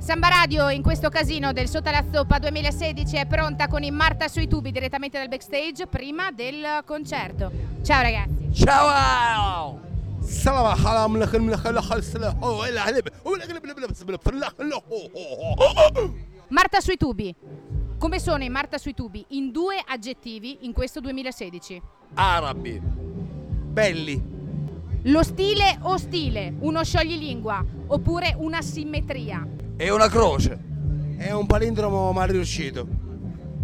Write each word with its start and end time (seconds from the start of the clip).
Samba 0.00 0.28
Radio 0.28 0.70
in 0.70 0.80
questo 0.82 1.10
casino 1.10 1.52
del 1.52 1.68
Sotto 1.68 1.90
la 1.90 2.02
Zoppa 2.10 2.38
2016 2.38 3.16
è 3.16 3.26
pronta 3.26 3.68
con 3.68 3.82
i 3.82 3.90
Marta 3.90 4.28
sui 4.28 4.48
tubi 4.48 4.72
direttamente 4.72 5.18
dal 5.18 5.28
backstage 5.28 5.86
prima 5.88 6.30
del 6.32 6.80
concerto. 6.86 7.52
Ciao 7.82 8.00
ragazzi. 8.00 8.48
Ciao! 8.54 9.78
Marta 16.48 16.80
sui 16.80 16.96
tubi. 16.96 17.34
Come 17.98 18.18
sono 18.18 18.42
i 18.42 18.48
Marta 18.48 18.78
sui 18.78 18.94
tubi 18.94 19.22
in 19.28 19.52
due 19.52 19.76
aggettivi 19.86 20.60
in 20.62 20.72
questo 20.72 21.00
2016? 21.00 21.82
Arabi. 22.14 22.80
Belli. 22.82 24.38
Lo 25.04 25.22
stile 25.22 25.78
o 25.82 25.98
stile, 25.98 26.54
uno 26.60 26.82
scioglilingua 26.82 27.62
oppure 27.88 28.34
una 28.38 28.62
simmetria. 28.62 29.46
E 29.80 29.90
una 29.90 30.10
croce. 30.10 30.58
È 31.16 31.32
un 31.32 31.46
palindromo 31.46 32.12
mal 32.12 32.28
riuscito. 32.28 32.86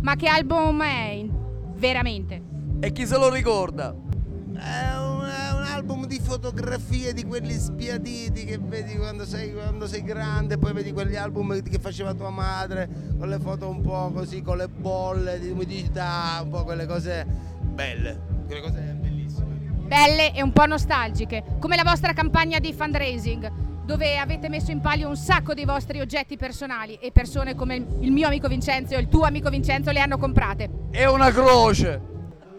Ma 0.00 0.14
che 0.14 0.28
album 0.28 0.80
è? 0.80 1.26
Veramente. 1.74 2.40
E 2.78 2.92
chi 2.92 3.04
se 3.04 3.18
lo 3.18 3.28
ricorda? 3.30 3.88
È 3.88 4.96
un, 4.96 5.24
è 5.24 5.52
un 5.52 5.64
album 5.66 6.06
di 6.06 6.20
fotografie 6.20 7.14
di 7.14 7.24
quelli 7.24 7.54
spiaditi 7.54 8.44
che 8.44 8.60
vedi 8.62 8.94
quando 8.94 9.26
sei, 9.26 9.52
quando 9.52 9.88
sei 9.88 10.04
grande, 10.04 10.56
poi 10.56 10.72
vedi 10.72 10.92
quegli 10.92 11.16
album 11.16 11.60
che 11.60 11.80
faceva 11.80 12.14
tua 12.14 12.30
madre, 12.30 12.88
con 13.18 13.28
le 13.28 13.40
foto 13.40 13.68
un 13.68 13.80
po' 13.80 14.12
così, 14.12 14.40
con 14.40 14.58
le 14.58 14.68
bolle 14.68 15.40
di 15.40 15.50
umidità, 15.50 16.38
un 16.44 16.50
po' 16.50 16.62
quelle 16.62 16.86
cose 16.86 17.26
belle, 17.60 18.20
quelle 18.46 18.60
cose 18.60 18.96
bellissime. 19.00 19.58
Belle 19.88 20.32
e 20.32 20.44
un 20.44 20.52
po' 20.52 20.66
nostalgiche, 20.66 21.42
come 21.58 21.74
la 21.74 21.82
vostra 21.82 22.12
campagna 22.12 22.60
di 22.60 22.72
fundraising, 22.72 23.73
dove 23.84 24.16
avete 24.18 24.48
messo 24.48 24.70
in 24.70 24.80
palio 24.80 25.08
un 25.08 25.16
sacco 25.16 25.54
dei 25.54 25.64
vostri 25.64 26.00
oggetti 26.00 26.36
personali 26.36 26.94
e 27.00 27.12
persone 27.12 27.54
come 27.54 27.74
il 28.00 28.10
mio 28.12 28.26
amico 28.26 28.48
Vincenzo 28.48 28.94
e 28.94 28.98
il 29.00 29.08
tuo 29.08 29.24
amico 29.24 29.50
Vincenzo 29.50 29.90
le 29.90 30.00
hanno 30.00 30.18
comprate. 30.18 30.70
E 30.90 31.06
una 31.06 31.30
croce. 31.30 32.12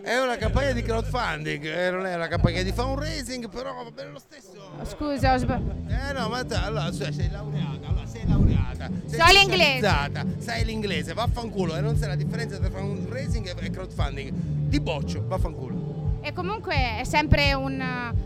È 0.03 0.15
una 0.19 0.37
campagna 0.37 0.71
di 0.71 0.83
crowdfunding, 0.83 1.65
eh, 1.65 1.89
non 1.89 2.05
è 2.05 2.13
una 2.13 2.27
campagna 2.27 2.61
di 2.61 2.71
fundraising, 2.71 3.49
però 3.49 3.73
va 3.73 3.89
bene 3.89 4.11
lo 4.11 4.19
stesso. 4.19 4.51
Scusa, 4.83 5.33
ho 5.33 5.37
sbagliato. 5.37 5.77
Eh 5.87 6.13
no, 6.13 6.29
ma 6.29 6.45
te- 6.45 6.53
allora 6.53 6.91
cioè, 6.91 7.11
sei 7.11 7.31
laureata, 7.31 7.87
allora 7.87 8.05
sei 8.05 8.21
laureata. 8.27 8.87
Sei 9.07 9.19
So 9.19 9.25
l'inglese. 9.31 9.77
specializzata, 9.79 10.25
Sai 10.37 10.63
l'inglese, 10.63 11.13
vaffanculo, 11.15 11.75
e 11.75 11.81
non 11.81 11.95
sai 11.97 12.09
la 12.09 12.15
differenza 12.15 12.59
tra 12.59 12.69
fundraising 12.69 13.51
e 13.59 13.69
crowdfunding. 13.71 14.69
Ti 14.69 14.79
boccio, 14.79 15.23
vaffanculo. 15.25 15.94
E 16.27 16.33
comunque 16.33 16.73
è 16.99 17.03
sempre 17.03 17.53
un- 17.53 17.79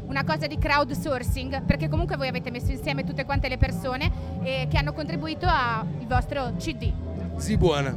una 0.08 0.23
cosa 0.23 0.47
di 0.47 0.58
crowdsourcing, 0.58 1.64
perché 1.64 1.89
comunque 1.89 2.16
voi 2.16 2.30
avete 2.30 2.50
messo 2.50 2.72
insieme 2.72 3.03
tutte 3.03 3.25
quante 3.25 3.50
le 3.50 3.58
persone 3.58 4.09
eh, 4.42 4.67
che 4.69 4.78
hanno 4.78 4.94
contribuito 4.94 5.45
al 5.45 5.86
vostro 6.08 6.53
CD. 6.58 6.89
Sii 7.36 7.58
buona, 7.58 7.94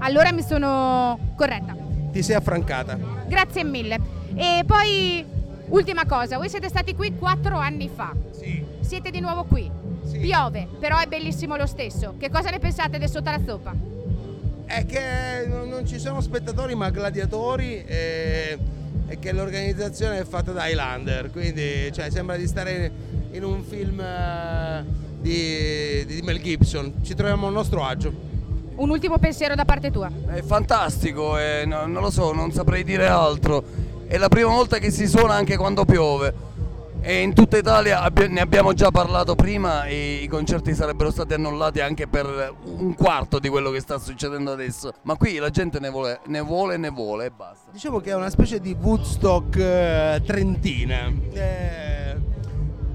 Allora 0.00 0.30
mi 0.30 0.42
sono 0.42 1.18
corretta. 1.34 1.74
ti 2.12 2.22
sei 2.22 2.34
affrancata. 2.36 2.98
Grazie 3.26 3.64
mille. 3.64 3.98
E 4.34 4.62
poi, 4.66 5.24
ultima 5.68 6.04
cosa, 6.04 6.36
voi 6.36 6.50
siete 6.50 6.68
stati 6.68 6.94
qui 6.94 7.16
quattro 7.16 7.56
anni 7.56 7.88
fa. 7.88 8.12
Sì. 8.32 8.62
Siete 8.80 9.10
di 9.10 9.20
nuovo 9.20 9.44
qui. 9.44 9.70
Sì. 10.04 10.18
Piove, 10.18 10.68
però 10.78 10.98
è 10.98 11.06
bellissimo 11.06 11.56
lo 11.56 11.66
stesso. 11.66 12.14
Che 12.18 12.28
cosa 12.28 12.50
ne 12.50 12.58
pensate 12.58 12.98
del 12.98 13.08
sotto 13.08 13.30
la 13.30 13.40
zoppa? 13.42 13.72
È 14.66 14.84
che 14.84 15.46
non 15.46 15.86
ci 15.86 15.98
sono 16.00 16.20
spettatori 16.20 16.74
ma 16.74 16.90
gladiatori 16.90 17.84
e, 17.84 18.58
e 19.06 19.18
che 19.18 19.32
l'organizzazione 19.32 20.18
è 20.18 20.24
fatta 20.24 20.50
da 20.50 20.66
Highlander, 20.66 21.30
quindi 21.30 21.92
cioè, 21.92 22.10
sembra 22.10 22.36
di 22.36 22.48
stare 22.48 22.90
in 23.30 23.44
un 23.44 23.62
film 23.62 24.00
eh, 24.00 24.84
di, 25.20 26.04
di 26.04 26.20
Mel 26.22 26.42
Gibson. 26.42 26.94
Ci 27.02 27.14
troviamo 27.14 27.46
a 27.46 27.50
nostro 27.50 27.84
agio. 27.84 28.12
Un 28.74 28.90
ultimo 28.90 29.18
pensiero 29.18 29.54
da 29.54 29.64
parte 29.64 29.90
tua. 29.92 30.10
È 30.26 30.42
fantastico 30.42 31.38
e 31.38 31.64
no- 31.64 31.86
non 31.86 32.02
lo 32.02 32.10
so, 32.10 32.32
non 32.32 32.50
saprei 32.50 32.82
dire 32.82 33.06
altro. 33.06 33.62
È 34.06 34.18
la 34.18 34.28
prima 34.28 34.50
volta 34.50 34.78
che 34.78 34.90
si 34.90 35.06
suona 35.06 35.34
anche 35.34 35.56
quando 35.56 35.84
piove. 35.84 36.45
E 37.08 37.20
in 37.22 37.34
tutta 37.34 37.56
Italia 37.56 38.00
abbi- 38.00 38.26
ne 38.26 38.40
abbiamo 38.40 38.72
già 38.72 38.90
parlato 38.90 39.36
prima 39.36 39.84
e 39.84 40.14
i 40.24 40.26
concerti 40.26 40.74
sarebbero 40.74 41.12
stati 41.12 41.34
annullati 41.34 41.78
anche 41.78 42.08
per 42.08 42.52
un 42.64 42.96
quarto 42.96 43.38
di 43.38 43.48
quello 43.48 43.70
che 43.70 43.78
sta 43.78 43.96
succedendo 43.96 44.50
adesso. 44.50 44.92
Ma 45.02 45.14
qui 45.14 45.36
la 45.36 45.50
gente 45.50 45.78
ne 45.78 45.88
vuole, 45.88 46.18
ne 46.26 46.40
vuole, 46.40 46.76
ne 46.76 46.88
vuole 46.88 47.26
e 47.26 47.30
basta. 47.30 47.70
Diciamo 47.70 48.00
che 48.00 48.10
è 48.10 48.14
una 48.16 48.28
specie 48.28 48.58
di 48.58 48.76
Woodstock 48.76 49.56
eh, 49.56 50.20
trentina. 50.26 51.06
Eh, 51.32 52.16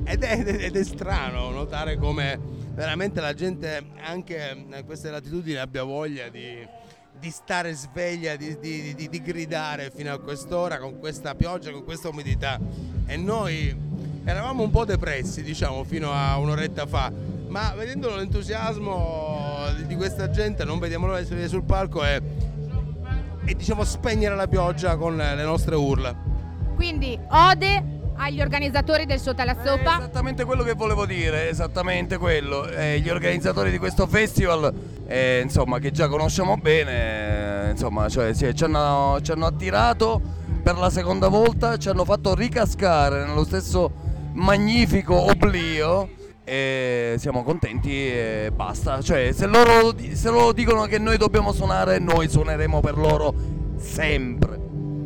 ed, 0.04 0.24
è, 0.24 0.56
ed 0.66 0.76
è 0.76 0.84
strano 0.84 1.50
notare 1.52 1.98
come 1.98 2.38
veramente 2.74 3.22
la 3.22 3.34
gente 3.34 3.82
anche 4.04 4.66
a 4.74 4.84
queste 4.84 5.10
latitudini 5.10 5.56
abbia 5.56 5.84
voglia 5.84 6.28
di, 6.28 6.68
di 7.18 7.30
stare 7.30 7.72
sveglia, 7.72 8.36
di, 8.36 8.60
di- 8.60 8.94
di- 8.94 9.08
di 9.08 9.22
gridare 9.22 9.90
fino 9.90 10.12
a 10.12 10.20
quest'ora 10.20 10.80
con 10.80 11.00
questa 11.00 11.34
pioggia, 11.34 11.72
con 11.72 11.86
questa 11.86 12.10
umidità. 12.10 12.60
E 13.06 13.16
noi 13.16 13.90
eravamo 14.24 14.64
un 14.64 14.70
po' 14.70 14.86
depressi, 14.86 15.44
diciamo, 15.44 15.84
fino 15.84 16.12
a 16.12 16.38
un'oretta 16.38 16.86
fa. 16.86 17.12
Ma 17.48 17.74
vedendo 17.76 18.16
l'entusiasmo 18.16 19.66
di- 19.86 19.96
questa 19.96 20.30
gente 20.30 20.64
non 20.64 20.80
vediamo 20.80 21.06
l'ora 21.08 21.20
di 21.20 21.26
salire 21.26 21.48
sul 21.48 21.64
palco 21.64 22.04
e 22.04 22.22
e 23.44 23.56
diciamo 23.56 23.84
spegnere 23.84 24.36
la 24.36 24.48
pioggia 24.48 24.96
con 24.98 25.18
le 25.18 25.44
nostre 25.44 25.76
urla. 25.76 26.16
Quindi, 26.76 27.20
ode 27.32 28.00
agli 28.16 28.40
organizzatori 28.40 29.08
del 29.08 29.20
sotto 29.20 29.42
alla 29.42 29.60
È 29.60 29.66
zoppa. 29.66 29.98
esattamente 29.98 30.46
quello 30.46 30.62
che 30.62 30.74
volevo 30.74 31.08
dire, 31.08 31.50
esattamente 31.50 32.18
quello. 32.20 32.68
Eh, 32.70 33.00
gli 33.00 33.10
organizzatori 33.10 33.72
di 33.72 33.80
questo 33.80 34.06
festival, 34.06 34.72
eh, 35.08 35.42
insomma, 35.44 35.80
che 35.80 35.90
già 35.90 36.08
conosciamo 36.08 36.56
bene, 36.58 37.66
eh, 37.66 37.70
insomma, 37.72 38.08
cioè, 38.10 38.32
sì, 38.36 38.54
ci, 38.54 38.64
hanno, 38.64 39.18
ci 39.24 39.32
hanno 39.32 39.48
attirato 39.48 40.22
per 40.62 40.78
la 40.78 40.92
seconda 40.92 41.28
volta, 41.28 41.78
ci 41.78 41.90
hanno 41.90 42.06
fatto 42.06 42.36
ricascare 42.36 43.26
nello 43.26 43.44
stesso 43.44 43.92
magnifico 44.34 45.16
oblio. 45.16 46.10
E 46.44 47.16
siamo 47.18 47.44
contenti 47.44 47.92
e 47.92 48.52
basta. 48.54 49.02
Cioè, 49.02 49.32
se 49.32 49.46
loro, 49.46 49.94
se 50.14 50.30
loro 50.30 50.52
dicono 50.52 50.86
che 50.86 50.98
noi 50.98 51.18
dobbiamo 51.18 51.52
suonare, 51.52 52.00
noi 52.00 52.28
suoneremo 52.28 52.80
per 52.82 52.98
loro 52.98 53.34
sempre. 53.78 54.60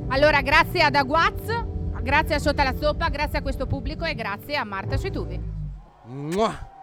Allora, 0.08 0.41
grazie 0.41 0.81
ad 0.81 0.96
Aguaz, 0.96 1.66
grazie 2.02 2.36
a 2.36 2.40
Sotto 2.40 2.62
alla 2.62 2.75
zoppa, 2.75 3.09
grazie 3.09 3.40
a 3.40 3.41
questo 3.41 3.66
pubblico 3.68 4.06
e 4.06 4.16
grazie 4.16 4.56
a 4.56 4.63
Marta 4.63 4.97
tubi. 4.97 5.40
Mua! 6.06 6.74